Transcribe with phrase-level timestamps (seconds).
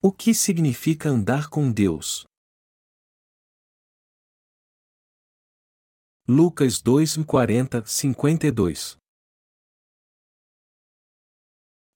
[0.00, 2.24] O que significa andar com Deus?
[6.28, 8.96] Lucas 2, 40, 52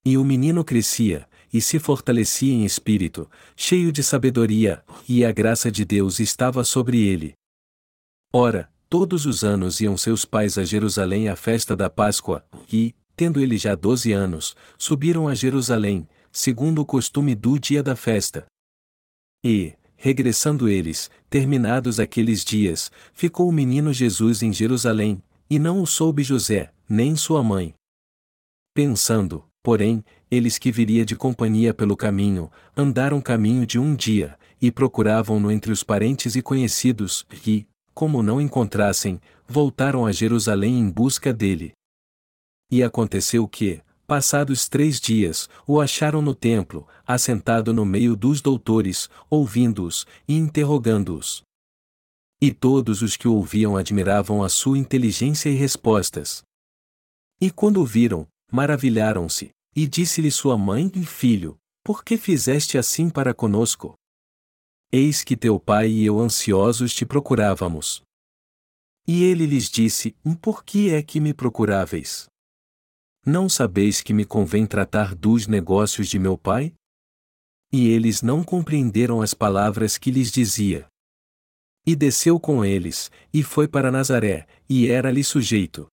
[0.05, 5.71] E o menino crescia, e se fortalecia em espírito, cheio de sabedoria, e a graça
[5.71, 7.33] de Deus estava sobre ele.
[8.33, 13.39] Ora, todos os anos iam seus pais a Jerusalém à festa da Páscoa, e, tendo
[13.39, 18.45] ele já doze anos, subiram a Jerusalém, segundo o costume do dia da festa.
[19.45, 25.85] E, regressando eles, terminados aqueles dias, ficou o menino Jesus em Jerusalém, e não o
[25.85, 27.75] soube José, nem sua mãe.
[28.73, 34.71] Pensando, porém, eles que viria de companhia pelo caminho, andaram caminho de um dia, e
[34.71, 41.31] procuravam-no entre os parentes e conhecidos, e, como não encontrassem, voltaram a Jerusalém em busca
[41.31, 41.73] dele.
[42.71, 49.09] E aconteceu que, passados três dias, o acharam no templo, assentado no meio dos doutores,
[49.29, 51.43] ouvindo-os e interrogando-os.
[52.41, 56.43] E todos os que o ouviam admiravam a sua inteligência e respostas.
[57.39, 63.09] E quando o viram, maravilharam-se, e disse-lhe sua mãe e filho: Por que fizeste assim
[63.09, 63.95] para conosco?
[64.91, 68.03] Eis que teu pai e eu ansiosos te procurávamos.
[69.07, 72.27] E ele lhes disse: Por que é que me procuráveis?
[73.25, 76.73] Não sabeis que me convém tratar dos negócios de meu pai?
[77.71, 80.87] E eles não compreenderam as palavras que lhes dizia.
[81.85, 85.87] E desceu com eles, e foi para Nazaré, e era-lhe sujeito.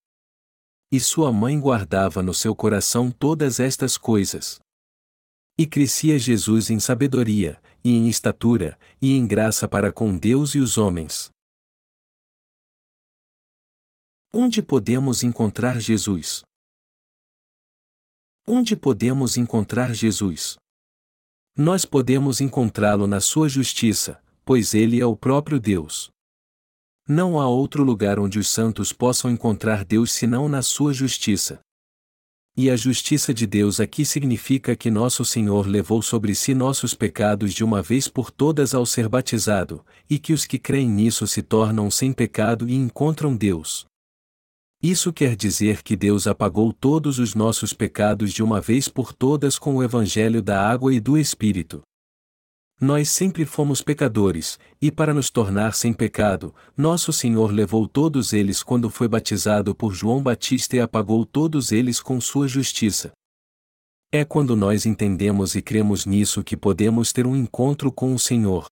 [0.91, 4.59] E sua mãe guardava no seu coração todas estas coisas.
[5.57, 10.59] E crescia Jesus em sabedoria, e em estatura, e em graça para com Deus e
[10.59, 11.31] os homens.
[14.35, 16.43] Onde podemos encontrar Jesus?
[18.53, 20.57] Onde podemos encontrar Jesus?
[21.57, 26.11] Nós podemos encontrá-lo na sua justiça, pois ele é o próprio Deus.
[27.07, 31.61] Não há outro lugar onde os santos possam encontrar Deus senão na sua justiça.
[32.57, 37.55] E a justiça de Deus aqui significa que nosso Senhor levou sobre si nossos pecados
[37.55, 41.41] de uma vez por todas ao ser batizado, e que os que creem nisso se
[41.41, 43.89] tornam sem pecado e encontram Deus.
[44.83, 49.59] Isso quer dizer que Deus apagou todos os nossos pecados de uma vez por todas
[49.59, 51.83] com o Evangelho da água e do Espírito.
[52.81, 58.63] Nós sempre fomos pecadores, e para nos tornar sem pecado, nosso Senhor levou todos eles
[58.63, 63.13] quando foi batizado por João Batista e apagou todos eles com sua justiça.
[64.11, 68.65] É quando nós entendemos e cremos nisso que podemos ter um encontro com o Senhor.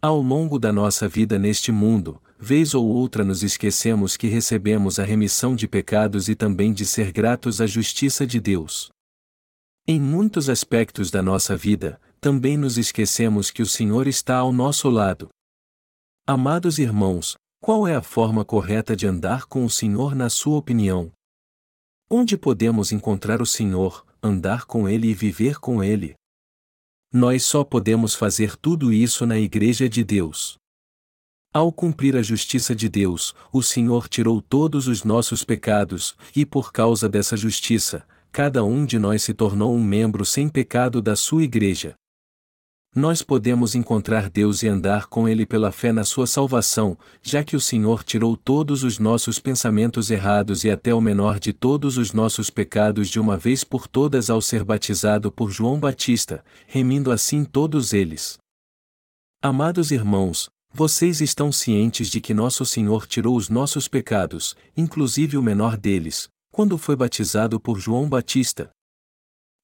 [0.00, 5.04] Ao longo da nossa vida neste mundo, vez ou outra nos esquecemos que recebemos a
[5.04, 8.90] remissão de pecados e também de ser gratos à justiça de Deus.
[9.86, 14.90] Em muitos aspectos da nossa vida, também nos esquecemos que o Senhor está ao nosso
[14.90, 15.28] lado.
[16.26, 21.12] Amados irmãos, qual é a forma correta de andar com o Senhor na sua opinião?
[22.10, 26.14] Onde podemos encontrar o Senhor, andar com Ele e viver com Ele?
[27.12, 30.60] Nós só podemos fazer tudo isso na Igreja de Deus.
[31.54, 36.72] Ao cumprir a justiça de Deus, o Senhor tirou todos os nossos pecados, e por
[36.72, 41.42] causa dessa justiça, cada um de nós se tornou um membro sem pecado da sua
[41.42, 41.94] igreja.
[42.96, 47.54] Nós podemos encontrar Deus e andar com Ele pela fé na sua salvação, já que
[47.54, 52.14] o Senhor tirou todos os nossos pensamentos errados e até o menor de todos os
[52.14, 57.44] nossos pecados de uma vez por todas ao ser batizado por João Batista, remindo assim
[57.44, 58.38] todos eles.
[59.42, 65.42] Amados irmãos, vocês estão cientes de que nosso Senhor tirou os nossos pecados, inclusive o
[65.42, 68.70] menor deles, quando foi batizado por João Batista.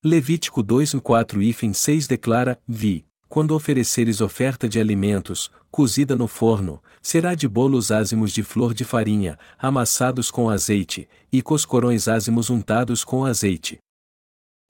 [0.05, 6.83] Levítico 2 4 e 6 declara: Vi, quando ofereceres oferta de alimentos, cozida no forno,
[7.03, 13.03] será de bolos ázimos de flor de farinha, amassados com azeite, e coscorões ázimos untados
[13.03, 13.79] com azeite.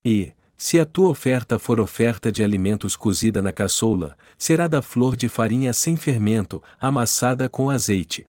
[0.05, 5.17] E, se a tua oferta for oferta de alimentos cozida na caçoula, será da flor
[5.17, 8.25] de farinha sem fermento, amassada com azeite.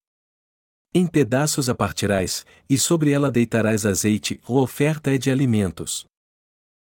[0.93, 6.05] Em pedaços a partirás, e sobre ela deitarás azeite, ou oferta é de alimentos.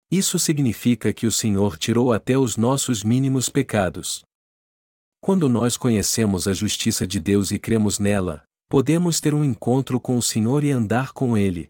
[0.09, 4.23] Isso significa que o Senhor tirou até os nossos mínimos pecados.
[5.21, 10.17] Quando nós conhecemos a justiça de Deus e cremos nela, podemos ter um encontro com
[10.17, 11.67] o Senhor e andar com Ele.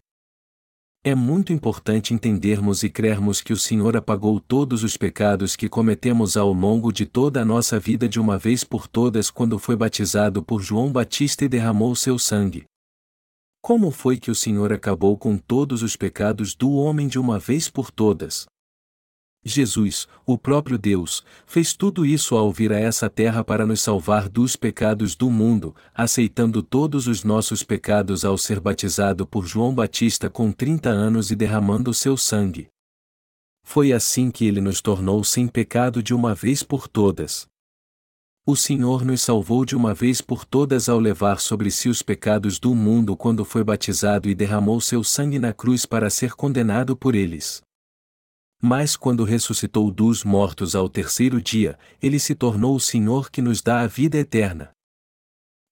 [1.04, 6.36] É muito importante entendermos e crermos que o Senhor apagou todos os pecados que cometemos
[6.36, 10.42] ao longo de toda a nossa vida de uma vez por todas quando foi batizado
[10.42, 12.64] por João Batista e derramou seu sangue.
[13.62, 17.70] Como foi que o Senhor acabou com todos os pecados do homem de uma vez
[17.70, 18.46] por todas?
[19.44, 24.28] Jesus, o próprio Deus, fez tudo isso ao vir a essa terra para nos salvar
[24.28, 30.28] dos pecados do mundo, aceitando todos os nossos pecados ao ser batizado por João Batista
[30.28, 32.68] com 30 anos e derramando seu sangue.
[33.64, 37.46] Foi assim que ele nos tornou sem pecado de uma vez por todas.
[38.46, 42.58] O Senhor nos salvou de uma vez por todas ao levar sobre si os pecados
[42.58, 47.14] do mundo quando foi batizado e derramou seu sangue na cruz para ser condenado por
[47.14, 47.62] eles.
[48.60, 53.62] Mas quando ressuscitou dos mortos ao terceiro dia, ele se tornou o Senhor que nos
[53.62, 54.70] dá a vida eterna.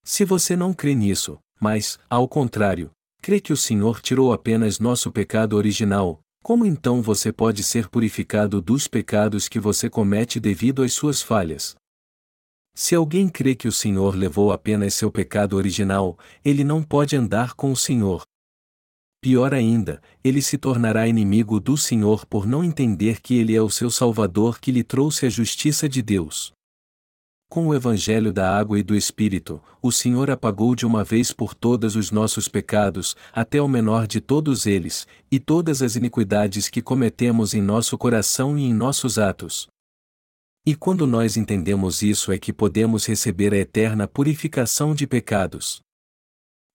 [0.05, 2.91] Se você não crê nisso, mas, ao contrário,
[3.21, 8.63] crê que o Senhor tirou apenas nosso pecado original, como então você pode ser purificado
[8.63, 11.75] dos pecados que você comete devido às suas falhas?
[12.73, 17.55] Se alguém crê que o Senhor levou apenas seu pecado original, ele não pode andar
[17.55, 18.23] com o Senhor,
[19.27, 23.69] Pior ainda, ele se tornará inimigo do Senhor por não entender que ele é o
[23.69, 26.53] seu Salvador que lhe trouxe a justiça de Deus.
[27.51, 31.55] Com o Evangelho da Água e do Espírito, o Senhor apagou de uma vez por
[31.55, 36.81] todas os nossos pecados, até o menor de todos eles, e todas as iniquidades que
[36.81, 39.67] cometemos em nosso coração e em nossos atos.
[40.65, 45.85] E quando nós entendemos isso é que podemos receber a eterna purificação de pecados.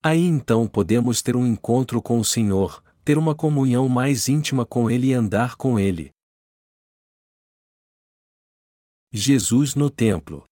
[0.04, 4.90] Aí então podemos ter um encontro com o Senhor, ter uma comunhão mais íntima com
[4.90, 6.12] Ele e andar com Ele.
[9.14, 10.44] Jesus no Templo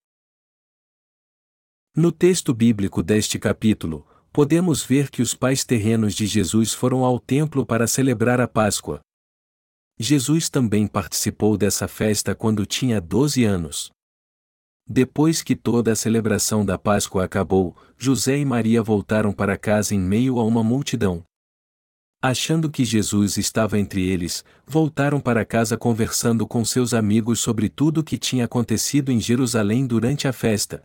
[1.96, 7.20] No texto bíblico deste capítulo, podemos ver que os pais terrenos de Jesus foram ao
[7.20, 9.00] templo para celebrar a Páscoa.
[9.98, 13.90] Jesus também participou dessa festa quando tinha 12 anos.
[14.92, 20.00] Depois que toda a celebração da Páscoa acabou, José e Maria voltaram para casa em
[20.00, 21.24] meio a uma multidão.
[22.20, 28.00] Achando que Jesus estava entre eles, voltaram para casa conversando com seus amigos sobre tudo
[28.00, 30.82] o que tinha acontecido em Jerusalém durante a festa.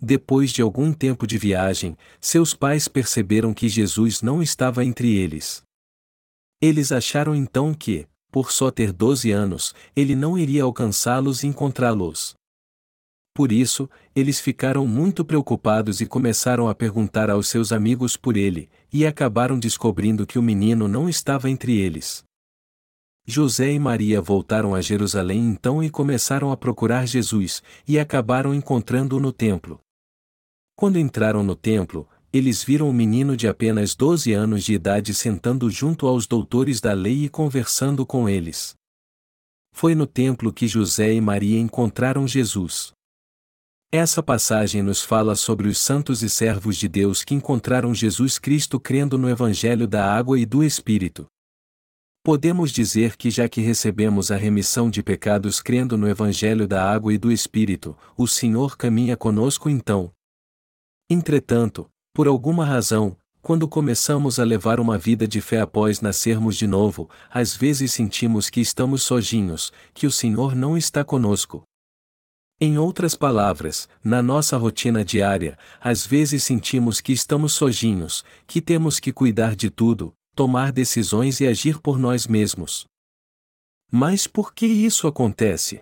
[0.00, 5.62] Depois de algum tempo de viagem, seus pais perceberam que Jesus não estava entre eles.
[6.62, 12.38] Eles acharam então que, por só ter 12 anos, ele não iria alcançá-los e encontrá-los.
[13.40, 18.68] Por isso, eles ficaram muito preocupados e começaram a perguntar aos seus amigos por ele,
[18.92, 22.22] e acabaram descobrindo que o menino não estava entre eles.
[23.26, 29.18] José e Maria voltaram a Jerusalém então e começaram a procurar Jesus, e acabaram encontrando-o
[29.18, 29.80] no templo.
[30.76, 35.70] Quando entraram no templo, eles viram o menino de apenas 12 anos de idade sentando
[35.70, 38.74] junto aos doutores da lei e conversando com eles.
[39.72, 42.92] Foi no templo que José e Maria encontraram Jesus.
[43.92, 48.78] Essa passagem nos fala sobre os santos e servos de Deus que encontraram Jesus Cristo
[48.78, 51.26] crendo no Evangelho da Água e do Espírito.
[52.22, 57.12] Podemos dizer que já que recebemos a remissão de pecados crendo no Evangelho da Água
[57.12, 60.12] e do Espírito, o Senhor caminha conosco então.
[61.10, 66.68] Entretanto, por alguma razão, quando começamos a levar uma vida de fé após nascermos de
[66.68, 71.64] novo, às vezes sentimos que estamos sozinhos, que o Senhor não está conosco.
[72.62, 79.00] Em outras palavras, na nossa rotina diária, às vezes sentimos que estamos sozinhos, que temos
[79.00, 82.84] que cuidar de tudo, tomar decisões e agir por nós mesmos.
[83.90, 85.80] Mas por que isso acontece?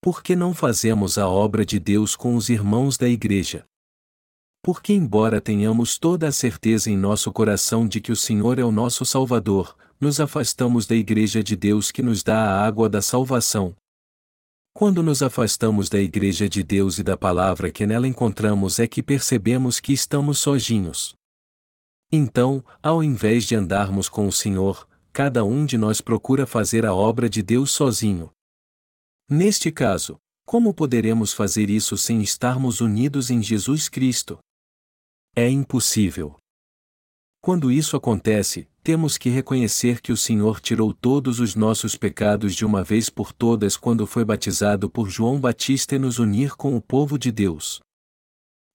[0.00, 3.64] Por que não fazemos a obra de Deus com os irmãos da igreja?
[4.62, 8.70] Porque, embora tenhamos toda a certeza em nosso coração de que o Senhor é o
[8.70, 13.74] nosso Salvador, nos afastamos da igreja de Deus que nos dá a água da salvação,
[14.72, 19.02] quando nos afastamos da Igreja de Deus e da palavra que nela encontramos é que
[19.02, 21.14] percebemos que estamos sozinhos.
[22.10, 26.94] Então, ao invés de andarmos com o Senhor, cada um de nós procura fazer a
[26.94, 28.30] obra de Deus sozinho.
[29.28, 34.38] Neste caso, como poderemos fazer isso sem estarmos unidos em Jesus Cristo?
[35.36, 36.36] É impossível.
[37.40, 42.64] Quando isso acontece, temos que reconhecer que o Senhor tirou todos os nossos pecados de
[42.64, 46.80] uma vez por todas quando foi batizado por João Batista e nos unir com o
[46.80, 47.80] povo de Deus.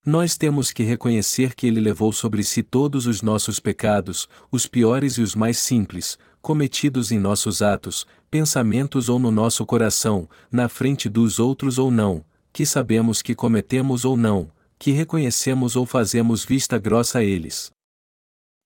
[0.05, 5.17] Nós temos que reconhecer que Ele levou sobre si todos os nossos pecados, os piores
[5.17, 11.09] e os mais simples, cometidos em nossos atos, pensamentos ou no nosso coração, na frente
[11.09, 12.23] dos outros ou não,
[12.53, 14.49] que sabemos que cometemos ou não,
[14.79, 17.75] que reconhecemos ou fazemos vista grossa a eles.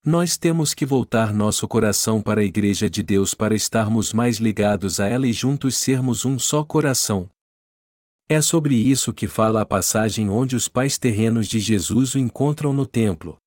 [0.04, 5.00] Nós temos que voltar nosso coração para a Igreja de Deus para estarmos mais ligados
[5.00, 7.30] a ela e juntos sermos um só coração.
[8.28, 12.74] É sobre isso que fala a passagem onde os pais terrenos de Jesus o encontram
[12.74, 13.38] no templo.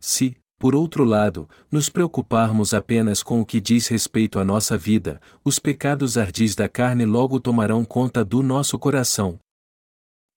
[0.00, 5.20] Se, por outro lado, nos preocuparmos apenas com o que diz respeito à nossa vida,
[5.44, 9.36] os pecados ardis da carne logo tomarão conta do nosso coração.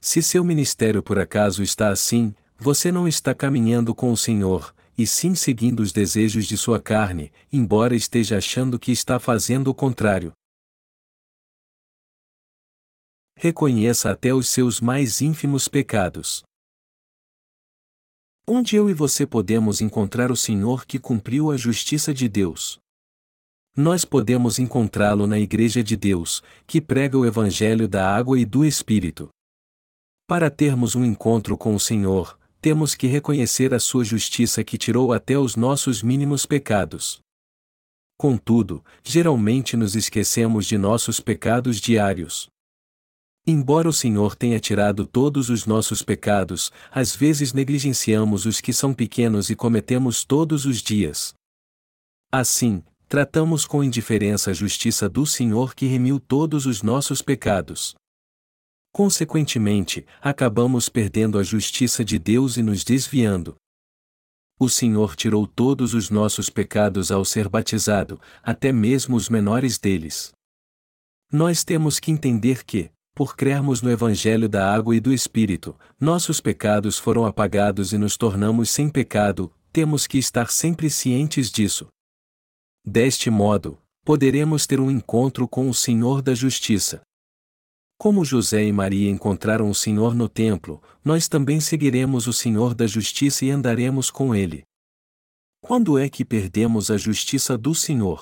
[0.02, 5.08] Se seu ministério por acaso está assim, você não está caminhando com o Senhor, e
[5.08, 10.34] sim seguindo os desejos de sua carne, embora esteja achando que está fazendo o contrário.
[13.38, 16.44] Reconheça até os seus mais ínfimos pecados.
[18.46, 22.78] Onde eu e você podemos encontrar o Senhor que cumpriu a justiça de Deus?
[23.78, 28.66] Nós podemos encontrá-lo na Igreja de Deus, que prega o Evangelho da água e do
[28.66, 29.30] Espírito.
[30.28, 35.14] Para termos um encontro com o Senhor, temos que reconhecer a sua justiça que tirou
[35.14, 37.20] até os nossos mínimos pecados.
[38.18, 42.50] Contudo, geralmente nos esquecemos de nossos pecados diários.
[43.48, 48.94] Embora o Senhor tenha tirado todos os nossos pecados, às vezes negligenciamos os que são
[48.94, 51.34] pequenos e cometemos todos os dias.
[52.32, 57.96] Assim, tratamos com indiferença a justiça do Senhor que remiu todos os nossos pecados.
[58.92, 63.56] Consequentemente, acabamos perdendo a justiça de Deus e nos desviando.
[64.60, 70.34] O Senhor tirou todos os nossos pecados ao ser batizado, até mesmo os menores deles.
[71.32, 76.42] Nós temos que entender que, por crermos no Evangelho da Água e do Espírito, nossos
[76.42, 81.88] pecados foram apagados e nos tornamos sem pecado, temos que estar sempre cientes disso.
[82.86, 87.02] Deste modo, poderemos ter um encontro com o Senhor da Justiça.
[88.02, 92.88] Como José e Maria encontraram o Senhor no templo, nós também seguiremos o Senhor da
[92.88, 94.64] justiça e andaremos com ele.
[95.60, 98.22] Quando é que perdemos a justiça do Senhor?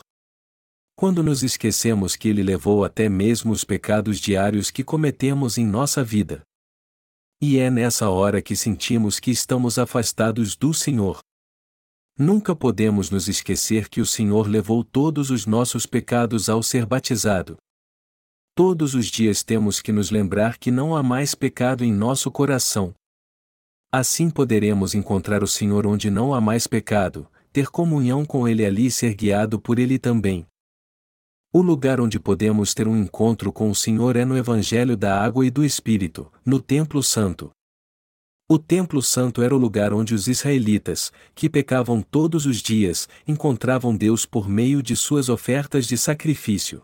[0.96, 6.04] Quando nos esquecemos que ele levou até mesmo os pecados diários que cometemos em nossa
[6.04, 6.42] vida.
[7.40, 11.20] E é nessa hora que sentimos que estamos afastados do Senhor.
[12.18, 17.58] Nunca podemos nos esquecer que o Senhor levou todos os nossos pecados ao ser batizado.
[18.58, 22.92] Todos os dias temos que nos lembrar que não há mais pecado em nosso coração.
[23.92, 28.88] Assim poderemos encontrar o Senhor onde não há mais pecado, ter comunhão com Ele ali
[28.88, 30.44] e ser guiado por Ele também.
[31.54, 35.46] O lugar onde podemos ter um encontro com o Senhor é no Evangelho da Água
[35.46, 37.52] e do Espírito, no Templo Santo.
[38.50, 43.96] O Templo Santo era o lugar onde os israelitas, que pecavam todos os dias, encontravam
[43.96, 46.82] Deus por meio de suas ofertas de sacrifício.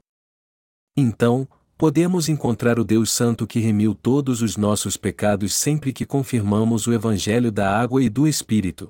[0.96, 1.48] Então,
[1.84, 6.94] podemos encontrar o Deus Santo que remiu todos os nossos pecados sempre que confirmamos o
[6.94, 8.90] Evangelho da água e do Espírito.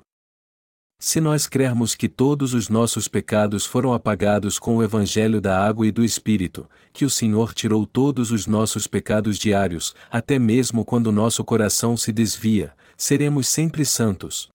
[1.00, 5.88] Se nós crermos que todos os nossos pecados foram apagados com o Evangelho da água
[5.88, 11.10] e do Espírito, que o Senhor tirou todos os nossos pecados diários, até mesmo quando
[11.10, 14.48] nosso coração se desvia, seremos sempre santos.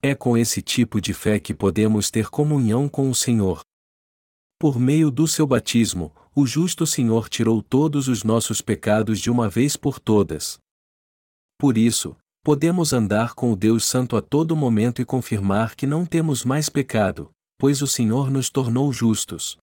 [0.00, 3.62] É com esse tipo de fé que podemos ter comunhão com o Senhor.
[4.56, 9.48] Por meio do seu batismo, o justo Senhor tirou todos os nossos pecados de uma
[9.48, 10.58] vez por todas.
[11.58, 16.06] Por isso, podemos andar com o Deus Santo a todo momento e confirmar que não
[16.06, 19.58] temos mais pecado, pois o Senhor nos tornou justos.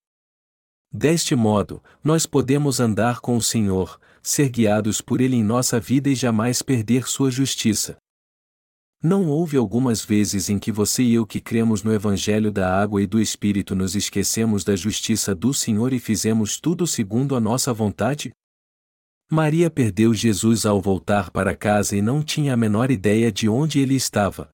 [0.91, 6.09] Deste modo, nós podemos andar com o Senhor, ser guiados por Ele em nossa vida
[6.09, 7.97] e jamais perder sua justiça.
[9.01, 13.01] Não houve algumas vezes em que você e eu que cremos no Evangelho da água
[13.01, 17.71] e do Espírito nos esquecemos da justiça do Senhor e fizemos tudo segundo a nossa
[17.71, 18.33] vontade?
[19.29, 23.79] Maria perdeu Jesus ao voltar para casa e não tinha a menor ideia de onde
[23.79, 24.49] ele estava.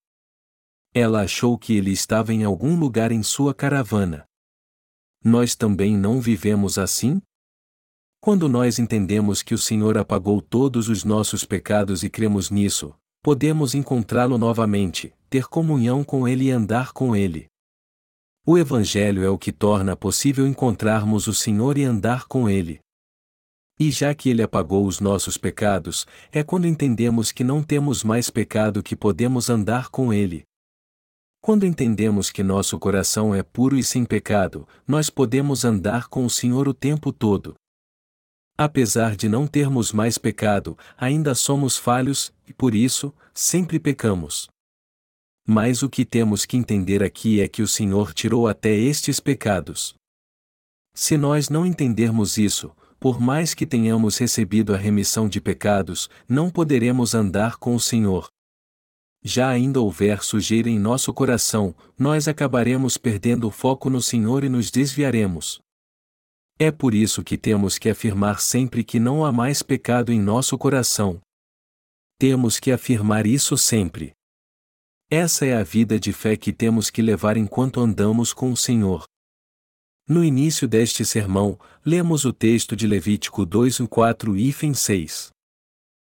[0.93, 4.25] Ela achou que ele estava em algum lugar em sua caravana.
[5.23, 7.21] Nós também não vivemos assim?
[8.19, 13.73] Quando nós entendemos que o Senhor apagou todos os nossos pecados e cremos nisso, podemos
[13.73, 17.47] encontrá-lo novamente, ter comunhão com Ele e andar com Ele.
[18.45, 22.81] O Evangelho é o que torna possível encontrarmos o Senhor e andar com Ele.
[23.79, 28.29] E já que Ele apagou os nossos pecados, é quando entendemos que não temos mais
[28.29, 30.43] pecado que podemos andar com Ele.
[31.41, 36.29] Quando entendemos que nosso coração é puro e sem pecado, nós podemos andar com o
[36.29, 37.55] Senhor o tempo todo.
[38.57, 44.47] Apesar de não termos mais pecado, ainda somos falhos, e por isso, sempre pecamos.
[45.45, 49.95] Mas o que temos que entender aqui é que o Senhor tirou até estes pecados.
[50.93, 56.49] Se nós não entendermos isso, por mais que tenhamos recebido a remissão de pecados, não
[56.49, 58.29] poderemos andar com o Senhor.
[59.23, 64.49] Já ainda houver sujeira em nosso coração, nós acabaremos perdendo o foco no Senhor e
[64.49, 65.59] nos desviaremos.
[66.59, 70.57] É por isso que temos que afirmar sempre que não há mais pecado em nosso
[70.57, 71.19] coração.
[72.19, 74.13] Temos que afirmar isso sempre.
[75.09, 79.03] Essa é a vida de fé que temos que levar enquanto andamos com o Senhor.
[80.07, 85.29] No início deste sermão, lemos o texto de Levítico 2, 4 e 6.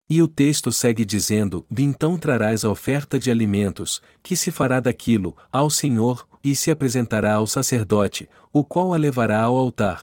[0.09, 5.37] E o texto segue dizendo: Então trarás a oferta de alimentos, que se fará daquilo,
[5.51, 10.01] ao Senhor, e se apresentará ao sacerdote, o qual a levará ao altar.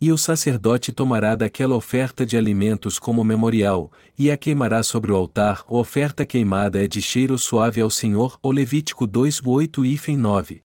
[0.00, 5.16] E o sacerdote tomará daquela oferta de alimentos como memorial, e a queimará sobre o
[5.16, 5.64] altar.
[5.66, 8.38] A oferta queimada é de cheiro suave ao Senhor.
[8.40, 10.62] O Levítico 2, 8 e 9.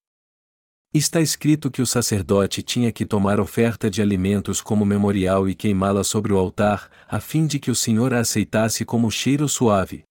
[0.94, 6.04] Está escrito que o sacerdote tinha que tomar oferta de alimentos como memorial e queimá-la
[6.04, 10.04] sobre o altar, a fim de que o Senhor a aceitasse como cheiro suave.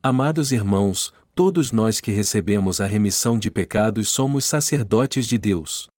[0.00, 5.90] Amados irmãos, todos nós que recebemos a remissão de pecados somos sacerdotes de Deus.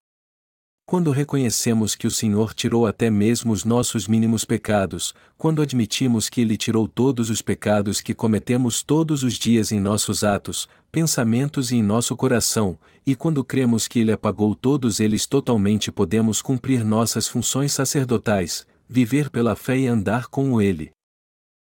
[0.84, 6.40] Quando reconhecemos que o Senhor tirou até mesmo os nossos mínimos pecados, quando admitimos que
[6.40, 11.76] Ele tirou todos os pecados que cometemos todos os dias em nossos atos, pensamentos e
[11.76, 17.26] em nosso coração, e quando cremos que Ele apagou todos eles totalmente, podemos cumprir nossas
[17.26, 20.90] funções sacerdotais, viver pela fé e andar com Ele.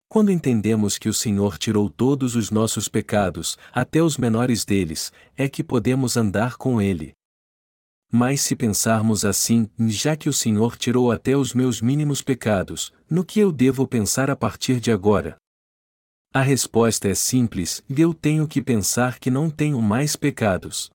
[0.09, 5.49] Quando entendemos que o Senhor tirou todos os nossos pecados, até os menores deles, é
[5.49, 7.13] que podemos andar com Ele.
[8.15, 13.25] Mas se pensarmos assim, já que o Senhor tirou até os meus mínimos pecados, no
[13.25, 15.39] que eu devo pensar a partir de agora?
[16.31, 20.91] A resposta é simples: eu tenho que pensar que não tenho mais pecados.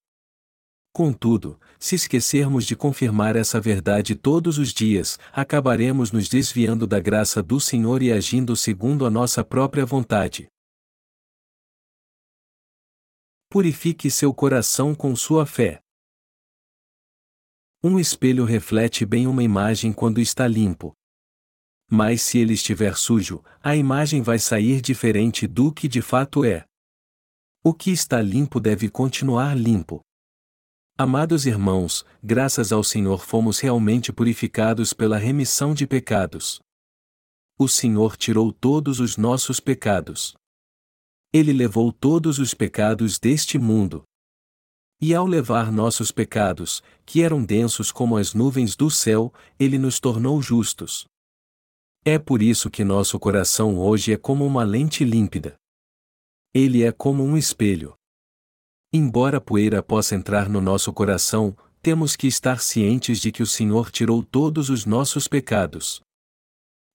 [0.94, 7.42] Contudo, se esquecermos de confirmar essa verdade todos os dias, acabaremos nos desviando da graça
[7.42, 10.48] do Senhor e agindo segundo a nossa própria vontade.
[13.50, 15.82] Purifique seu coração com sua fé.
[17.84, 20.94] Um espelho reflete bem uma imagem quando está limpo.
[21.90, 26.66] Mas se ele estiver sujo, a imagem vai sair diferente do que de fato é.
[27.64, 30.02] O que está limpo deve continuar limpo.
[30.98, 36.60] Amados irmãos, graças ao Senhor fomos realmente purificados pela remissão de pecados.
[37.60, 40.36] O Senhor tirou todos os nossos pecados.
[41.32, 44.04] Ele levou todos os pecados deste mundo.
[45.00, 50.00] E ao levar nossos pecados, que eram densos como as nuvens do céu, ele nos
[50.00, 51.06] tornou justos.
[52.04, 55.56] É por isso que nosso coração hoje é como uma lente límpida.
[56.52, 57.94] Ele é como um espelho.
[58.92, 63.48] Embora a poeira possa entrar no nosso coração, temos que estar cientes de que o
[63.48, 66.02] Senhor tirou todos os nossos pecados.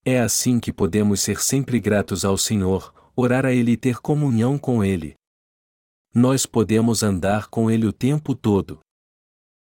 [0.04, 4.58] É assim que podemos ser sempre gratos ao Senhor, orar a Ele e ter comunhão
[4.58, 5.14] com Ele
[6.14, 8.80] nós podemos andar com Ele o tempo todo.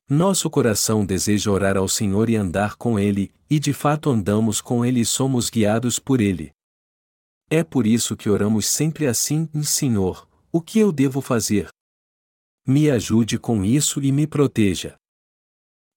[0.09, 4.83] Nosso coração deseja orar ao Senhor e andar com Ele, e de fato andamos com
[4.83, 6.51] Ele e somos guiados por Ele.
[7.49, 11.69] É por isso que oramos sempre assim: Senhor, o que eu devo fazer?
[12.67, 14.95] Me ajude com isso e me proteja.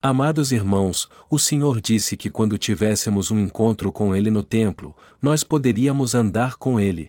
[0.02, 5.42] Amados irmãos, o Senhor disse que quando tivéssemos um encontro com Ele no templo, nós
[5.42, 7.08] poderíamos andar com Ele.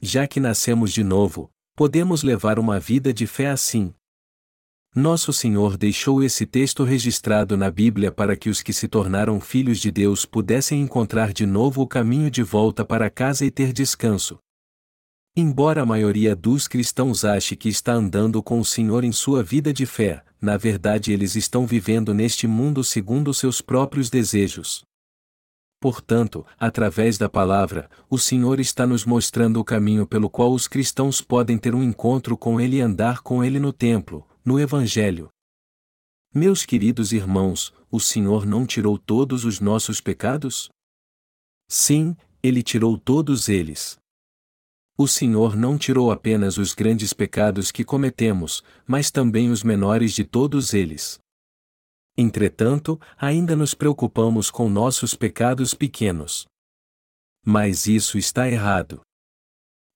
[0.00, 1.50] Já que nascemos de novo,
[1.80, 3.94] podemos levar uma vida de fé assim.
[4.94, 9.78] Nosso Senhor deixou esse texto registrado na Bíblia para que os que se tornaram filhos
[9.78, 14.38] de Deus pudessem encontrar de novo o caminho de volta para casa e ter descanso.
[15.34, 19.72] Embora a maioria dos cristãos ache que está andando com o Senhor em sua vida
[19.72, 24.84] de fé, na verdade eles estão vivendo neste mundo segundo seus próprios desejos.
[25.80, 31.22] Portanto, através da palavra, o Senhor está nos mostrando o caminho pelo qual os cristãos
[31.22, 35.30] podem ter um encontro com Ele e andar com Ele no templo, no Evangelho.
[36.34, 40.68] Meus queridos irmãos, o Senhor não tirou todos os nossos pecados?
[41.66, 43.98] Sim, Ele tirou todos eles.
[44.98, 50.24] O Senhor não tirou apenas os grandes pecados que cometemos, mas também os menores de
[50.24, 51.18] todos eles.
[52.20, 56.44] Entretanto, ainda nos preocupamos com nossos pecados pequenos.
[57.42, 59.00] Mas isso está errado.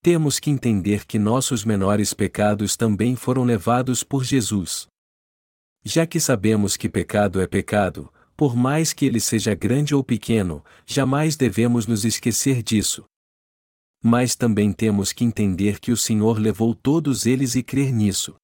[0.02, 4.86] Temos que entender que nossos menores pecados também foram levados por Jesus.
[5.84, 10.64] Já que sabemos que pecado é pecado, por mais que ele seja grande ou pequeno,
[10.86, 13.04] jamais devemos nos esquecer disso.
[14.02, 18.34] Mas também temos que entender que o Senhor levou todos eles e crer nisso.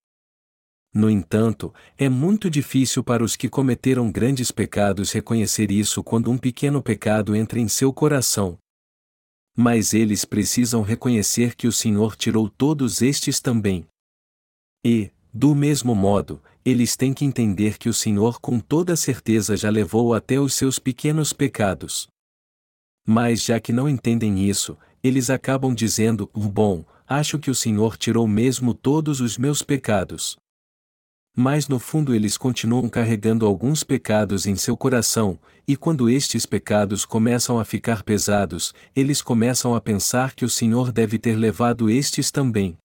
[0.93, 6.37] No entanto, é muito difícil para os que cometeram grandes pecados reconhecer isso quando um
[6.37, 8.59] pequeno pecado entra em seu coração.
[9.57, 13.87] Mas eles precisam reconhecer que o Senhor tirou todos estes também.
[14.85, 19.71] E, do mesmo modo, eles têm que entender que o Senhor com toda certeza já
[19.71, 22.09] levou até os seus pequenos pecados.
[23.07, 28.27] Mas já que não entendem isso, eles acabam dizendo: bom, acho que o Senhor tirou
[28.27, 30.37] mesmo todos os meus pecados.
[31.43, 37.07] Mas no fundo eles continuam carregando alguns pecados em seu coração, e quando estes pecados
[37.07, 42.31] começam a ficar pesados, eles começam a pensar que o Senhor deve ter levado estes
[42.31, 42.77] também.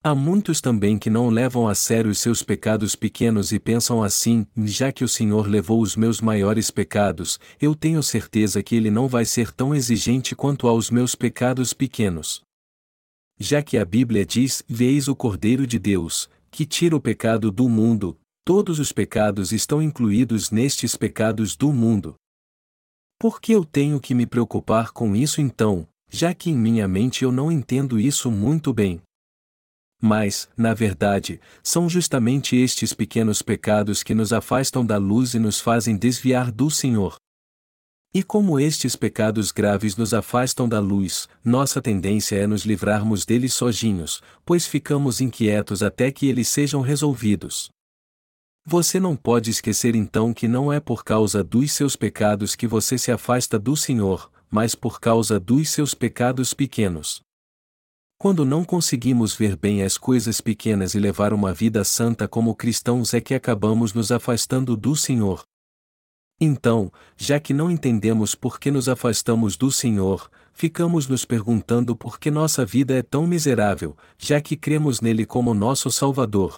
[0.00, 4.46] Há muitos também que não levam a sério os seus pecados pequenos e pensam assim:
[4.58, 9.08] já que o Senhor levou os meus maiores pecados, eu tenho certeza que Ele não
[9.08, 12.42] vai ser tão exigente quanto aos meus pecados pequenos.
[13.40, 17.68] Já que a Bíblia diz: Veis o Cordeiro de Deus, que tira o pecado do
[17.68, 22.14] mundo, todos os pecados estão incluídos nestes pecados do mundo.
[23.18, 27.24] Por que eu tenho que me preocupar com isso então, já que em minha mente
[27.24, 29.00] eu não entendo isso muito bem?
[30.00, 35.58] Mas, na verdade, são justamente estes pequenos pecados que nos afastam da luz e nos
[35.58, 37.16] fazem desviar do Senhor.
[38.16, 43.52] E como estes pecados graves nos afastam da luz, nossa tendência é nos livrarmos deles
[43.52, 47.68] sozinhos, pois ficamos inquietos até que eles sejam resolvidos.
[48.64, 52.96] Você não pode esquecer então que não é por causa dos seus pecados que você
[52.96, 57.20] se afasta do Senhor, mas por causa dos seus pecados pequenos.
[58.16, 63.12] Quando não conseguimos ver bem as coisas pequenas e levar uma vida santa como cristãos
[63.12, 65.44] é que acabamos nos afastando do Senhor,
[66.40, 72.18] então, já que não entendemos por que nos afastamos do Senhor, ficamos nos perguntando por
[72.18, 76.56] que nossa vida é tão miserável, já que cremos nele como nosso Salvador.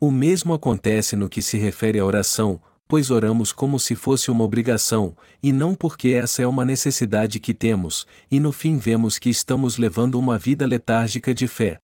[0.00, 4.42] O mesmo acontece no que se refere à oração, pois oramos como se fosse uma
[4.44, 9.30] obrigação, e não porque essa é uma necessidade que temos, e no fim vemos que
[9.30, 11.78] estamos levando uma vida letárgica de fé.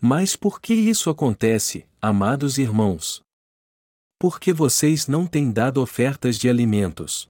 [0.00, 3.22] Mas por que isso acontece, amados irmãos?
[4.20, 7.26] Porque vocês não têm dado ofertas de alimentos.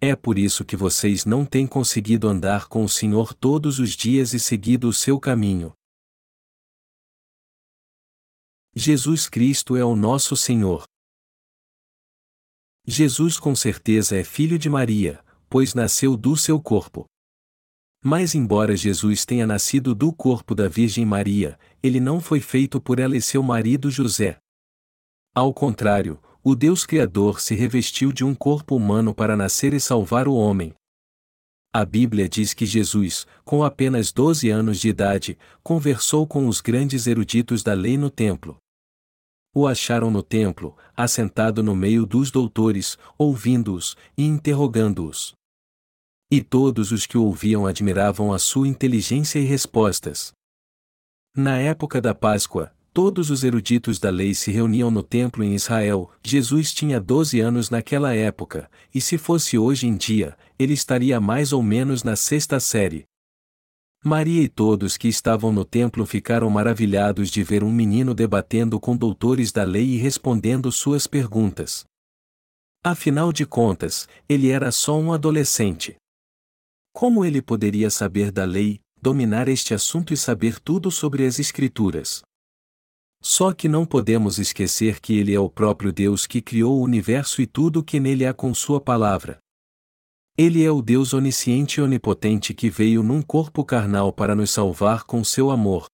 [0.00, 4.34] É por isso que vocês não têm conseguido andar com o Senhor todos os dias
[4.34, 5.72] e seguido o seu caminho.
[8.74, 10.82] Jesus Cristo é o nosso Senhor.
[12.84, 17.06] Jesus com certeza é filho de Maria, pois nasceu do seu corpo.
[18.02, 22.98] Mas, embora Jesus tenha nascido do corpo da Virgem Maria, ele não foi feito por
[22.98, 24.40] ela e seu marido José.
[25.34, 30.28] Ao contrário, o Deus Criador se revestiu de um corpo humano para nascer e salvar
[30.28, 30.72] o homem.
[31.72, 37.08] A Bíblia diz que Jesus, com apenas 12 anos de idade, conversou com os grandes
[37.08, 38.56] eruditos da lei no templo.
[39.52, 45.34] O acharam no templo, assentado no meio dos doutores, ouvindo-os e interrogando-os.
[46.30, 50.32] E todos os que o ouviam admiravam a sua inteligência e respostas.
[51.36, 56.12] Na época da Páscoa, Todos os eruditos da lei se reuniam no templo em Israel.
[56.22, 61.52] Jesus tinha 12 anos naquela época, e se fosse hoje em dia, ele estaria mais
[61.52, 63.04] ou menos na sexta série.
[64.04, 68.96] Maria e todos que estavam no templo ficaram maravilhados de ver um menino debatendo com
[68.96, 71.84] doutores da lei e respondendo suas perguntas.
[72.80, 75.96] Afinal de contas, ele era só um adolescente.
[76.92, 82.22] Como ele poderia saber da lei, dominar este assunto e saber tudo sobre as Escrituras?
[83.26, 87.40] Só que não podemos esquecer que Ele é o próprio Deus que criou o universo
[87.40, 89.38] e tudo o que nele há com Sua palavra.
[90.36, 95.04] Ele é o Deus onisciente e onipotente que veio num corpo carnal para nos salvar
[95.04, 95.86] com seu amor.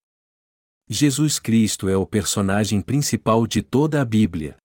[0.89, 4.57] Jesus Cristo é o personagem principal de toda a Bíblia.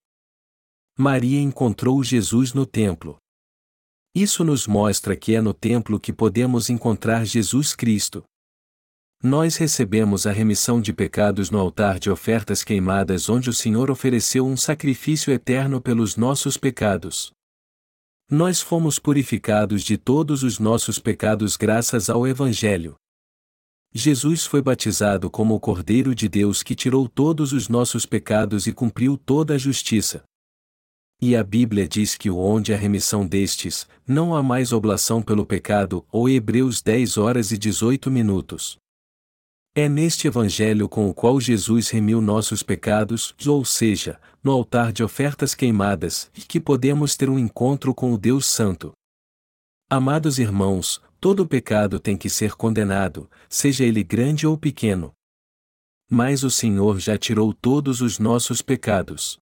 [0.98, 3.16] Maria encontrou Jesus no templo.
[4.12, 8.24] Isso nos mostra que é no templo que podemos encontrar Jesus Cristo.
[9.28, 14.46] Nós recebemos a remissão de pecados no altar de ofertas queimadas, onde o Senhor ofereceu
[14.46, 17.32] um sacrifício eterno pelos nossos pecados.
[18.30, 22.94] Nós fomos purificados de todos os nossos pecados graças ao Evangelho.
[23.92, 28.72] Jesus foi batizado como o Cordeiro de Deus que tirou todos os nossos pecados e
[28.72, 30.22] cumpriu toda a justiça.
[31.20, 36.06] E a Bíblia diz que onde há remissão destes, não há mais oblação pelo pecado,
[36.12, 38.78] ou Hebreus 10 horas e 18 minutos.
[39.78, 45.04] É neste Evangelho com o qual Jesus remiu nossos pecados, ou seja, no altar de
[45.04, 48.94] ofertas queimadas, que podemos ter um encontro com o Deus Santo.
[49.90, 55.12] Amados irmãos, todo pecado tem que ser condenado, seja ele grande ou pequeno.
[56.10, 59.36] Mas o Senhor já tirou todos os nossos pecados.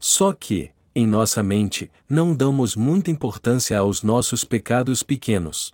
[0.00, 5.72] Só que, em nossa mente, não damos muita importância aos nossos pecados pequenos.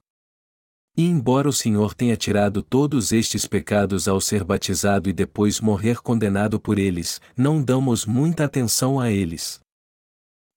[0.97, 6.01] E embora o Senhor tenha tirado todos estes pecados ao ser batizado e depois morrer
[6.01, 9.61] condenado por eles, não damos muita atenção a eles.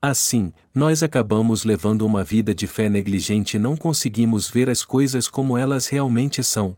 [0.01, 5.29] Assim, nós acabamos levando uma vida de fé negligente e não conseguimos ver as coisas
[5.29, 6.75] como elas realmente são.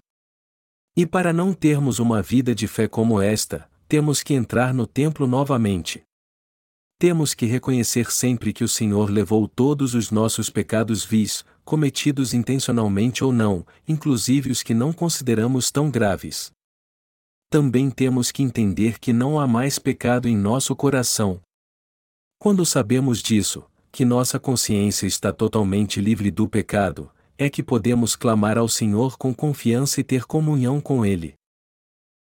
[0.95, 5.25] E para não termos uma vida de fé como esta, temos que entrar no templo
[5.25, 6.03] novamente.
[6.97, 13.23] Temos que reconhecer sempre que o Senhor levou todos os nossos pecados vis, cometidos intencionalmente
[13.23, 16.51] ou não, inclusive os que não consideramos tão graves.
[17.49, 21.41] Também temos que entender que não há mais pecado em nosso coração.
[22.37, 28.57] Quando sabemos disso, que nossa consciência está totalmente livre do pecado, é que podemos clamar
[28.57, 31.33] ao Senhor com confiança e ter comunhão com Ele.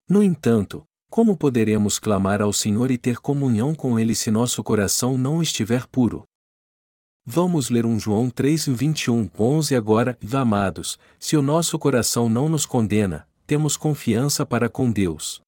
[0.08, 5.18] No entanto, como poderemos clamar ao Senhor e ter comunhão com Ele se nosso coração
[5.18, 6.24] não estiver puro?
[7.26, 12.66] Vamos ler um João 3, 21, 11 agora, amados, se o nosso coração não nos
[12.66, 15.40] condena, temos confiança para com Deus.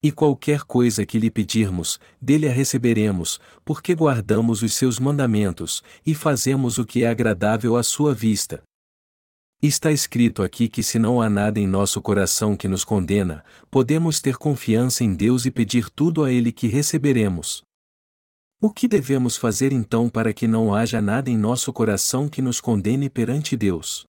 [0.00, 6.14] E qualquer coisa que lhe pedirmos, dele a receberemos, porque guardamos os seus mandamentos, e
[6.14, 8.62] fazemos o que é agradável à sua vista.
[9.60, 14.20] Está escrito aqui que se não há nada em nosso coração que nos condena, podemos
[14.20, 17.65] ter confiança em Deus e pedir tudo a Ele que receberemos.
[18.58, 22.58] O que devemos fazer então para que não haja nada em nosso coração que nos
[22.58, 24.06] condene perante Deus?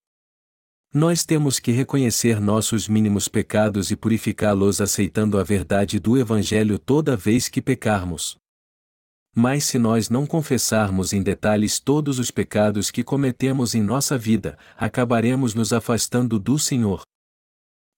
[0.93, 7.17] Nós temos que reconhecer nossos mínimos pecados e purificá-los aceitando a verdade do Evangelho toda
[7.17, 8.37] vez que pecarmos.
[9.35, 14.57] Mas se nós não confessarmos em detalhes todos os pecados que cometemos em nossa vida,
[14.77, 17.01] acabaremos nos afastando do Senhor.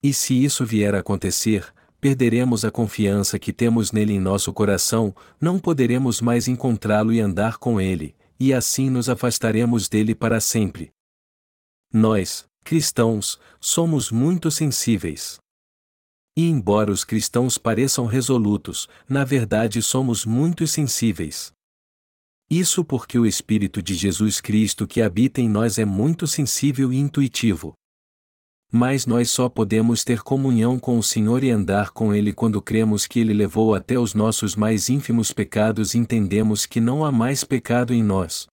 [0.02, 5.14] E se isso vier a acontecer, perderemos a confiança que temos nele em nosso coração,
[5.40, 10.92] não poderemos mais encontrá-lo e andar com ele, e assim nos afastaremos dele para sempre.
[11.92, 15.40] Nós, cristãos, somos muito sensíveis.
[16.38, 21.52] E embora os cristãos pareçam resolutos, na verdade somos muito sensíveis.
[22.50, 26.98] Isso porque o Espírito de Jesus Cristo que habita em nós é muito sensível e
[26.98, 27.74] intuitivo.
[28.71, 33.08] Mas nós só podemos ter comunhão com o Senhor e andar com Ele quando cremos
[33.08, 37.43] que Ele levou até os nossos mais ínfimos pecados e entendemos que não há mais
[37.43, 38.47] pecado em nós.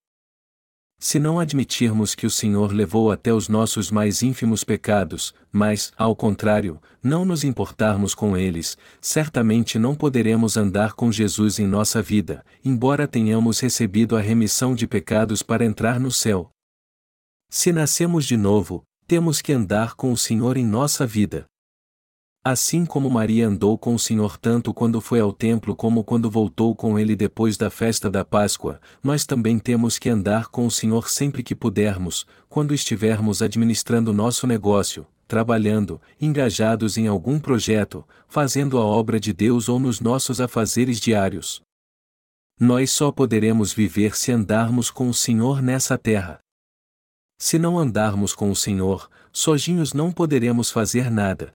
[0.98, 6.16] Se não admitirmos que o Senhor levou até os nossos mais ínfimos pecados, mas, ao
[6.16, 12.42] contrário, não nos importarmos com eles, certamente não poderemos andar com Jesus em nossa vida,
[12.64, 16.48] embora tenhamos recebido a remissão de pecados para entrar no céu.
[17.50, 21.46] Se nascemos de novo, temos que andar com o Senhor em nossa vida.
[22.44, 26.74] Assim como Maria andou com o Senhor tanto quando foi ao templo como quando voltou
[26.74, 31.08] com ele depois da festa da Páscoa, nós também temos que andar com o Senhor
[31.08, 38.84] sempre que pudermos, quando estivermos administrando nosso negócio, trabalhando, engajados em algum projeto, fazendo a
[38.84, 41.60] obra de Deus ou nos nossos afazeres diários.
[42.58, 46.40] Nós só poderemos viver se andarmos com o Senhor nessa terra.
[47.38, 51.52] Se não andarmos com o Senhor, sozinhos não poderemos fazer nada.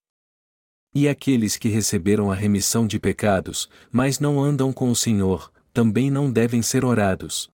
[0.93, 6.11] E aqueles que receberam a remissão de pecados, mas não andam com o Senhor, também
[6.11, 7.49] não devem ser orados.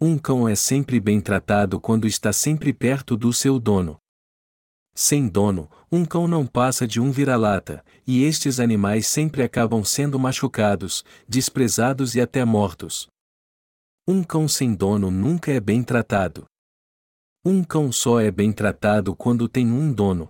[0.00, 3.98] Um cão é sempre bem tratado quando está sempre perto do seu dono.
[4.94, 10.18] Sem dono, um cão não passa de um vira-lata, e estes animais sempre acabam sendo
[10.18, 13.08] machucados, desprezados e até mortos.
[14.08, 16.49] Um cão sem dono nunca é bem tratado.
[17.42, 20.28] Um cão só é bem tratado quando tem um dono.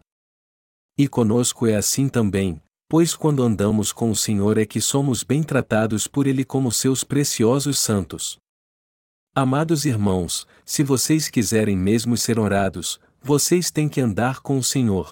[0.96, 5.42] E conosco é assim também, pois quando andamos com o Senhor é que somos bem
[5.42, 8.38] tratados por Ele como seus preciosos santos.
[9.34, 15.08] Amados irmãos, se vocês quiserem mesmo ser orados, vocês têm que andar com o Senhor.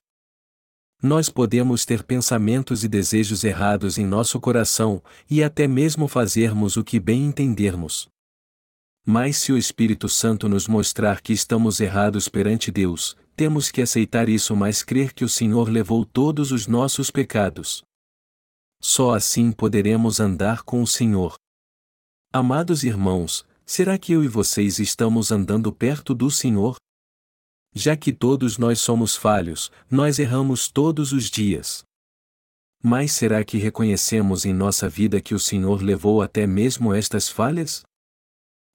[1.02, 6.84] Nós podemos ter pensamentos e desejos errados em nosso coração, e até mesmo fazermos o
[6.84, 8.08] que bem entendermos.
[9.10, 14.28] Mas se o Espírito Santo nos mostrar que estamos errados perante Deus, temos que aceitar
[14.28, 17.82] isso, mas crer que o Senhor levou todos os nossos pecados.
[18.82, 21.36] Só assim poderemos andar com o Senhor.
[22.30, 26.76] Amados irmãos, será que eu e vocês estamos andando perto do Senhor?
[27.74, 31.82] Já que todos nós somos falhos, nós erramos todos os dias.
[32.82, 37.87] Mas será que reconhecemos em nossa vida que o Senhor levou até mesmo estas falhas?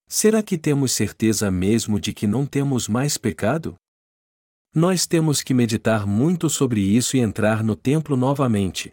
[0.08, 3.76] Será que temos certeza mesmo de que não temos mais pecado?
[4.76, 8.92] Nós temos que meditar muito sobre isso e entrar no templo novamente.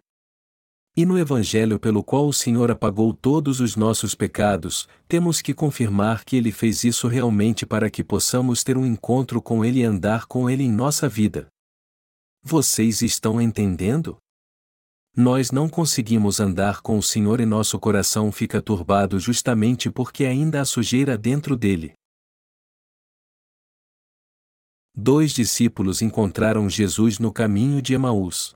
[0.97, 6.25] E no Evangelho pelo qual o Senhor apagou todos os nossos pecados, temos que confirmar
[6.25, 10.27] que Ele fez isso realmente para que possamos ter um encontro com Ele e andar
[10.27, 11.47] com Ele em nossa vida.
[12.43, 14.19] Vocês estão entendendo?
[15.17, 20.61] Nós não conseguimos andar com o Senhor e nosso coração fica turbado justamente porque ainda
[20.61, 21.93] há sujeira dentro dele.
[24.95, 28.53] Dois discípulos encontraram Jesus no caminho de Emaús.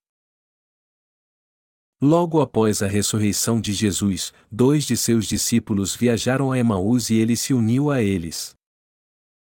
[2.00, 7.36] Logo após a ressurreição de Jesus, dois de seus discípulos viajaram a Emaús e ele
[7.36, 8.54] se uniu a eles.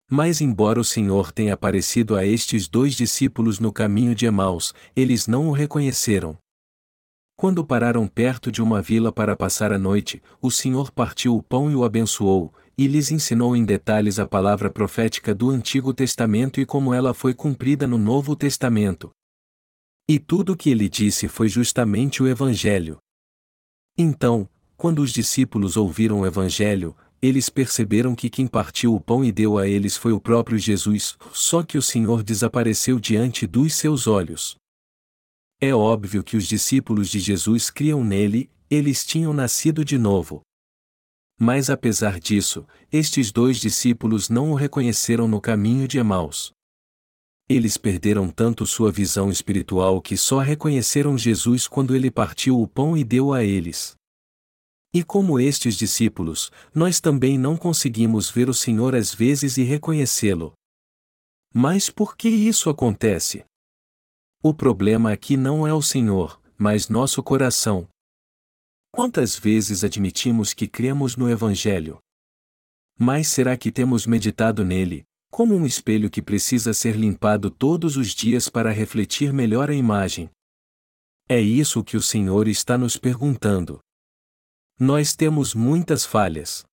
[0.10, 5.26] Mas, embora o Senhor tenha aparecido a estes dois discípulos no caminho de Emaús, eles
[5.26, 6.38] não o reconheceram.
[7.42, 11.72] Quando pararam perto de uma vila para passar a noite, o Senhor partiu o pão
[11.72, 16.68] e o abençoou, e lhes ensinou em detalhes a palavra profética do Antigo Testamento e
[16.68, 19.10] como ela foi cumprida no Novo Testamento.
[20.08, 23.00] E tudo o que ele disse foi justamente o Evangelho.
[23.98, 29.32] Então, quando os discípulos ouviram o Evangelho, eles perceberam que quem partiu o pão e
[29.32, 34.06] deu a eles foi o próprio Jesus, só que o Senhor desapareceu diante dos seus
[34.06, 34.61] olhos.
[35.64, 40.42] É óbvio que os discípulos de Jesus criam nele, eles tinham nascido de novo.
[41.40, 46.52] Mas apesar disso, estes dois discípulos não o reconheceram no caminho de Emaus.
[47.48, 52.98] Eles perderam tanto sua visão espiritual que só reconheceram Jesus quando ele partiu o pão
[52.98, 53.94] e deu a eles.
[54.92, 60.54] E como estes discípulos, nós também não conseguimos ver o Senhor às vezes e reconhecê-lo.
[61.54, 63.46] Mas por que isso acontece?
[64.44, 67.88] O problema aqui não é o Senhor, mas nosso coração.
[68.92, 72.00] Quantas vezes admitimos que cremos no Evangelho?
[72.98, 78.16] Mas será que temos meditado nele, como um espelho que precisa ser limpado todos os
[78.16, 80.28] dias para refletir melhor a imagem?
[81.30, 83.80] É isso que o Senhor está nos perguntando.
[84.80, 86.66] Nós temos muitas falhas.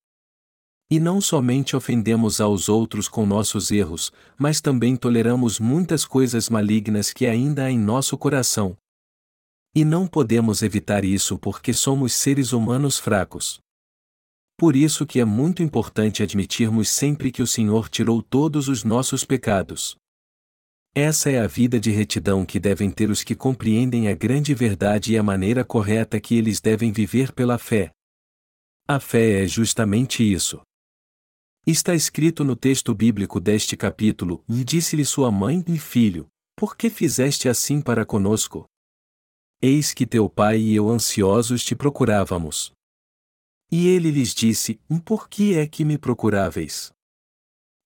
[0.90, 7.12] E não somente ofendemos aos outros com nossos erros, mas também toleramos muitas coisas malignas
[7.12, 8.74] que ainda há em nosso coração.
[9.74, 13.61] E não podemos evitar isso porque somos seres humanos fracos.
[14.57, 19.24] Por isso que é muito importante admitirmos sempre que o Senhor tirou todos os nossos
[19.24, 19.94] pecados.
[20.94, 25.12] Essa é a vida de retidão que devem ter os que compreendem a grande verdade
[25.12, 27.92] e a maneira correta que eles devem viver pela fé.
[28.88, 30.61] A fé é justamente isso.
[31.70, 36.26] Está escrito no texto bíblico deste capítulo: E disse-lhe sua mãe e filho:
[36.57, 38.64] Por que fizeste assim para conosco?
[39.61, 42.72] Eis que teu pai e eu ansiosos te procurávamos.
[43.70, 46.90] E ele lhes disse: Por que é que me procuráveis?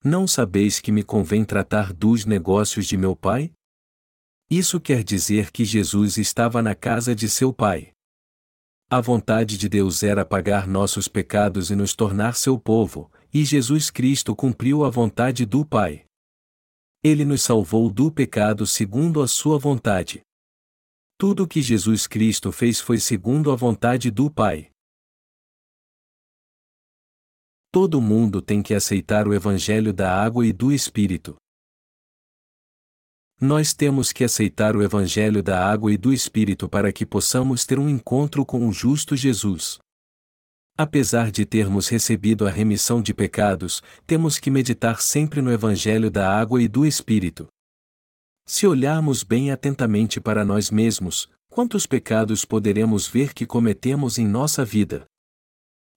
[0.04, 3.50] Não sabeis que me convém tratar dos negócios de meu pai?
[4.48, 7.90] Isso quer dizer que Jesus estava na casa de seu pai.
[8.88, 13.90] A vontade de Deus era pagar nossos pecados e nos tornar seu povo, e Jesus
[13.90, 16.04] Cristo cumpriu a vontade do Pai.
[17.02, 20.20] Ele nos salvou do pecado segundo a sua vontade.
[21.18, 24.70] Tudo o que Jesus Cristo fez foi segundo a vontade do Pai.
[27.72, 31.36] Todo mundo tem que aceitar o Evangelho da água e do Espírito.
[33.40, 37.78] Nós temos que aceitar o Evangelho da água e do Espírito para que possamos ter
[37.78, 39.78] um encontro com o justo Jesus.
[40.82, 46.28] Apesar de termos recebido a remissão de pecados, temos que meditar sempre no Evangelho da
[46.28, 47.46] água e do Espírito.
[48.44, 54.64] Se olharmos bem atentamente para nós mesmos, quantos pecados poderemos ver que cometemos em nossa
[54.64, 55.04] vida?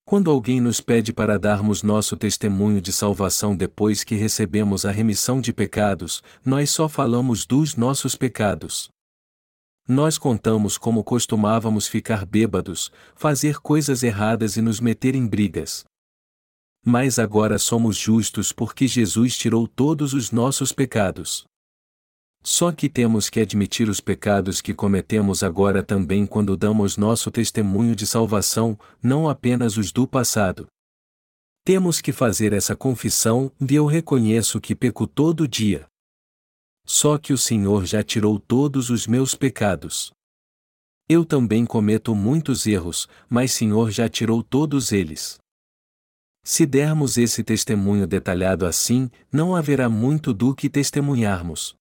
[0.05, 5.41] Quando alguém nos pede para darmos nosso testemunho de salvação depois que recebemos a remissão
[5.41, 8.91] de pecados, nós só falamos dos nossos pecados.
[9.87, 15.85] Nós contamos como costumávamos ficar bêbados, fazer coisas erradas e nos meter em brigas.
[16.83, 21.45] Mas agora somos justos porque Jesus tirou todos os nossos pecados.
[22.41, 27.95] Só que temos que admitir os pecados que cometemos agora também quando damos nosso testemunho
[27.95, 30.67] de salvação, não apenas os do passado.
[31.63, 35.87] Temos que fazer essa confissão e eu reconheço que peco todo dia.
[36.85, 40.11] Só que o Senhor já tirou todos os meus pecados.
[41.09, 45.37] Eu também cometo muitos erros, mas Senhor já tirou todos eles.
[46.43, 51.75] Se dermos esse testemunho detalhado assim, não haverá muito do que testemunharmos.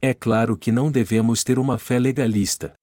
[0.00, 2.74] É claro que não devemos ter uma fé legalista.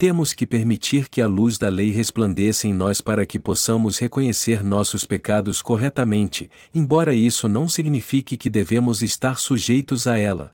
[0.00, 4.64] Temos que permitir que a luz da lei resplandeça em nós para que possamos reconhecer
[4.64, 10.52] nossos pecados corretamente, embora isso não signifique que devemos estar sujeitos a ela.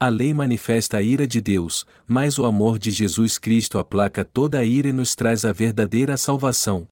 [0.00, 4.58] A lei manifesta a ira de Deus, mas o amor de Jesus Cristo aplaca toda
[4.58, 6.88] a ira e nos traz a verdadeira salvação.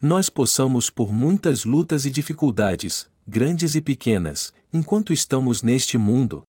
[0.00, 6.42] Nós possamos por muitas lutas e dificuldades, grandes e pequenas, enquanto estamos neste mundo,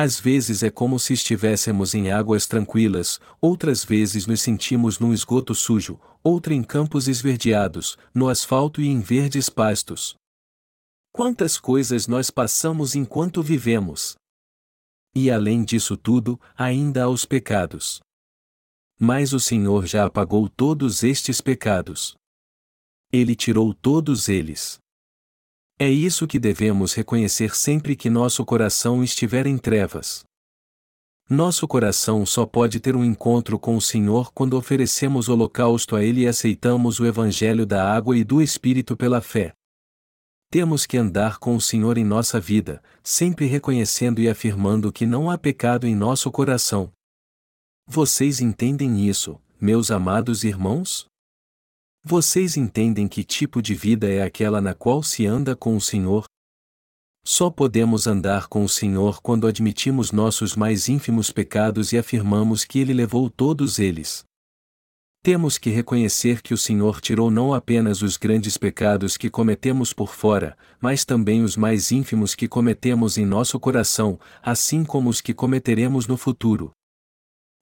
[0.00, 5.54] às vezes é como se estivéssemos em águas tranquilas, outras vezes nos sentimos num esgoto
[5.54, 10.14] sujo, outra em campos esverdeados, no asfalto e em verdes pastos.
[11.12, 14.14] Quantas coisas nós passamos enquanto vivemos!
[15.14, 18.00] E além disso tudo, ainda há os pecados.
[18.98, 22.14] Mas o Senhor já apagou todos estes pecados.
[23.12, 24.79] Ele tirou todos eles.
[25.82, 30.22] É isso que devemos reconhecer sempre que nosso coração estiver em trevas.
[31.26, 36.20] Nosso coração só pode ter um encontro com o Senhor quando oferecemos holocausto a Ele
[36.20, 39.54] e aceitamos o Evangelho da água e do Espírito pela fé.
[40.50, 45.30] Temos que andar com o Senhor em nossa vida, sempre reconhecendo e afirmando que não
[45.30, 46.92] há pecado em nosso coração.
[47.86, 51.06] Vocês entendem isso, meus amados irmãos?
[52.02, 56.24] Vocês entendem que tipo de vida é aquela na qual se anda com o Senhor?
[57.22, 62.78] Só podemos andar com o Senhor quando admitimos nossos mais ínfimos pecados e afirmamos que
[62.78, 64.24] Ele levou todos eles.
[65.22, 70.14] Temos que reconhecer que o Senhor tirou não apenas os grandes pecados que cometemos por
[70.14, 75.34] fora, mas também os mais ínfimos que cometemos em nosso coração, assim como os que
[75.34, 76.70] cometeremos no futuro.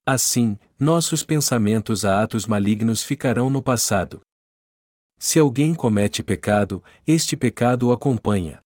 [0.07, 4.20] Assim, nossos pensamentos a atos malignos ficarão no passado.
[5.18, 8.60] Se alguém comete pecado, este pecado o acompanha.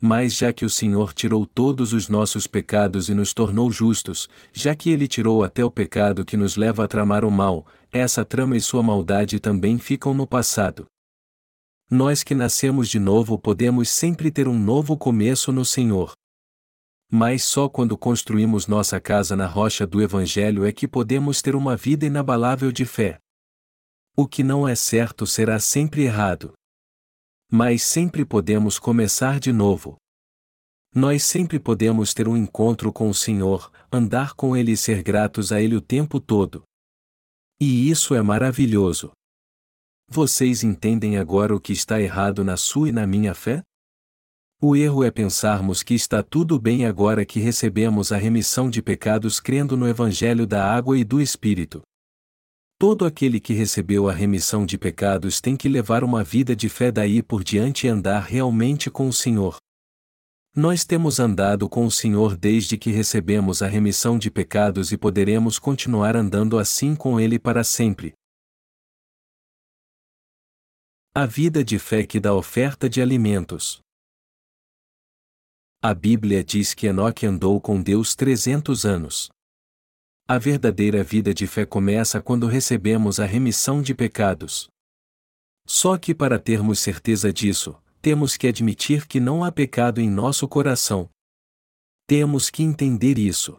[0.00, 4.74] Mas já que o Senhor tirou todos os nossos pecados e nos tornou justos, já
[4.74, 8.56] que Ele tirou até o pecado que nos leva a tramar o mal, essa trama
[8.56, 10.86] e sua maldade também ficam no passado.
[11.90, 16.12] Nós que nascemos de novo podemos sempre ter um novo começo no Senhor.
[17.12, 21.76] Mas só quando construímos nossa casa na rocha do Evangelho é que podemos ter uma
[21.76, 23.18] vida inabalável de fé.
[24.16, 26.52] O que não é certo será sempre errado.
[27.50, 29.96] Mas sempre podemos começar de novo.
[30.94, 35.52] Nós sempre podemos ter um encontro com o Senhor, andar com Ele e ser gratos
[35.52, 36.64] a Ele o tempo todo.
[37.60, 39.12] E isso é maravilhoso.
[40.08, 43.62] Vocês entendem agora o que está errado na sua e na minha fé?
[44.60, 49.40] O erro é pensarmos que está tudo bem agora que recebemos a remissão de pecados
[49.40, 51.80] crendo no Evangelho da água e do Espírito.
[52.80, 56.90] Todo aquele que recebeu a remissão de pecados tem que levar uma vida de fé
[56.90, 59.58] daí por diante e andar realmente com o Senhor.
[60.56, 65.58] Nós temos andado com o Senhor desde que recebemos a remissão de pecados e poderemos
[65.58, 68.14] continuar andando assim com Ele para sempre.
[71.14, 73.82] A vida de fé que dá oferta de alimentos.
[75.82, 79.28] A Bíblia diz que Enoque andou com Deus 300 anos.
[80.30, 84.68] A verdadeira vida de fé começa quando recebemos a remissão de pecados.
[85.66, 90.46] Só que para termos certeza disso, temos que admitir que não há pecado em nosso
[90.46, 91.10] coração.
[92.06, 93.56] Temos que entender isso.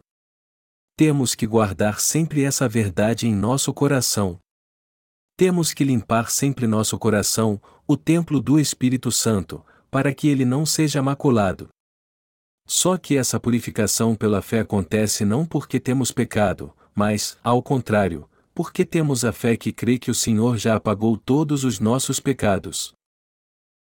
[0.96, 4.38] Temos que guardar sempre essa verdade em nosso coração.
[5.36, 10.64] Temos que limpar sempre nosso coração, o templo do Espírito Santo, para que ele não
[10.64, 11.68] seja maculado.
[12.72, 18.82] Só que essa purificação pela fé acontece não porque temos pecado, mas, ao contrário, porque
[18.82, 22.94] temos a fé que crê que o Senhor já apagou todos os nossos pecados.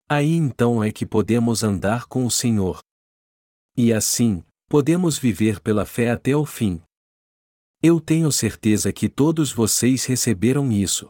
[0.09, 2.80] Aí então é que podemos andar com o Senhor.
[3.76, 6.82] E assim, podemos viver pela fé até o fim.
[7.80, 11.09] Eu tenho certeza que todos vocês receberam isso.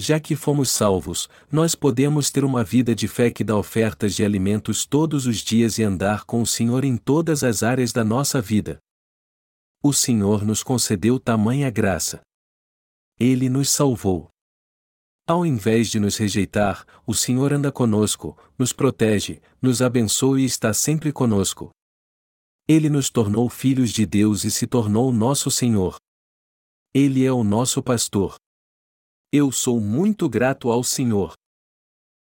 [0.00, 4.24] Já que fomos salvos, nós podemos ter uma vida de fé que dá ofertas de
[4.24, 8.40] alimentos todos os dias e andar com o Senhor em todas as áreas da nossa
[8.40, 8.78] vida.
[9.82, 12.22] O Senhor nos concedeu tamanha graça.
[13.18, 14.30] Ele nos salvou.
[15.26, 20.72] Ao invés de nos rejeitar, o Senhor anda conosco, nos protege, nos abençoa e está
[20.72, 21.70] sempre conosco.
[22.66, 25.98] Ele nos tornou filhos de Deus e se tornou nosso Senhor.
[26.94, 28.36] Ele é o nosso pastor.
[29.32, 31.34] Eu sou muito grato ao Senhor.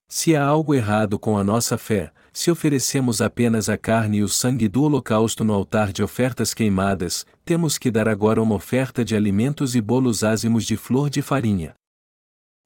[0.09, 4.29] Se há algo errado com a nossa fé, se oferecemos apenas a carne e o
[4.29, 9.15] sangue do holocausto no altar de ofertas queimadas, temos que dar agora uma oferta de
[9.15, 11.77] alimentos e bolos ázimos de flor de farinha.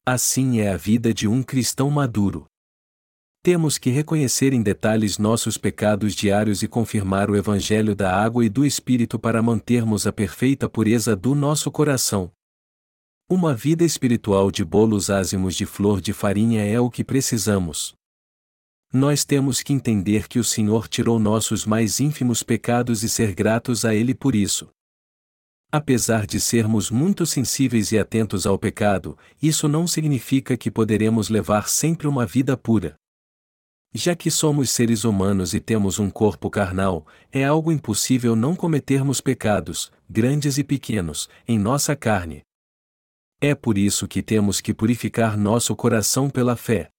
[0.06, 2.46] Assim é a vida de um cristão maduro.
[3.42, 8.48] Temos que reconhecer em detalhes nossos pecados diários e confirmar o Evangelho da água e
[8.48, 12.32] do Espírito para mantermos a perfeita pureza do nosso coração.
[13.32, 17.94] Uma vida espiritual de bolos ázimos de flor de farinha é o que precisamos.
[18.92, 23.84] Nós temos que entender que o Senhor tirou nossos mais ínfimos pecados e ser gratos
[23.84, 24.68] a Ele por isso.
[25.70, 31.68] Apesar de sermos muito sensíveis e atentos ao pecado, isso não significa que poderemos levar
[31.68, 32.96] sempre uma vida pura.
[33.94, 39.20] Já que somos seres humanos e temos um corpo carnal, é algo impossível não cometermos
[39.20, 42.42] pecados, grandes e pequenos, em nossa carne,
[43.40, 46.90] é por isso que temos que purificar nosso coração pela fé.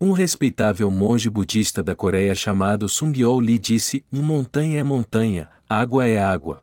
[0.00, 6.18] Um respeitável monge budista da Coreia chamado Sungyol lhe disse: montanha é montanha, água é
[6.18, 6.62] água.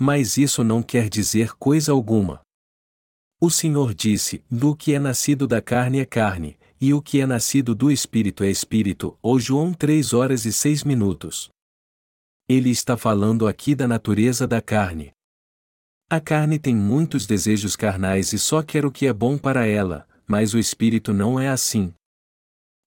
[0.00, 2.40] Mas isso não quer dizer coisa alguma.
[3.38, 7.26] O Senhor disse: Do que é nascido da carne é carne, e o que é
[7.26, 9.16] nascido do espírito é espírito.
[9.20, 11.50] Ou João 3 horas e 6 minutos.
[12.48, 15.12] Ele está falando aqui da natureza da carne.
[16.12, 20.06] A carne tem muitos desejos carnais e só quer o que é bom para ela,
[20.26, 21.94] mas o espírito não é assim.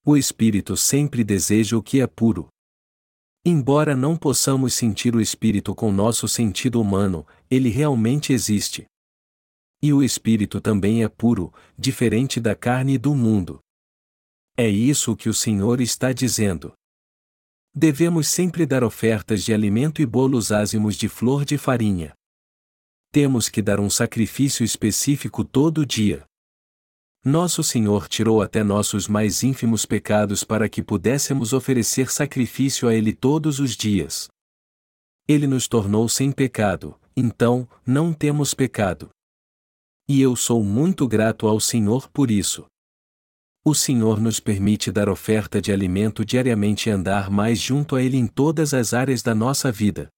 [0.05, 2.49] O espírito sempre deseja o que é puro.
[3.43, 8.85] Embora não possamos sentir o espírito com nosso sentido humano, ele realmente existe.
[9.81, 13.59] E o espírito também é puro, diferente da carne e do mundo.
[14.55, 16.73] É isso que o Senhor está dizendo.
[17.73, 22.13] Devemos sempre dar ofertas de alimento e bolos ázimos de flor de farinha.
[23.15, 26.25] Temos que dar um sacrifício específico todo dia.
[27.23, 33.13] Nosso Senhor tirou até nossos mais ínfimos pecados para que pudéssemos oferecer sacrifício a Ele
[33.13, 34.27] todos os dias.
[35.25, 39.09] Ele nos tornou sem pecado, então, não temos pecado.
[40.09, 42.65] E eu sou muito grato ao Senhor por isso.
[43.63, 48.17] O Senhor nos permite dar oferta de alimento diariamente e andar mais junto a Ele
[48.17, 50.09] em todas as áreas da nossa vida.